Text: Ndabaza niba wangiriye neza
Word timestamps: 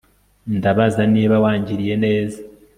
Ndabaza 0.57 1.01
niba 1.13 1.35
wangiriye 1.43 1.95
neza 2.05 2.39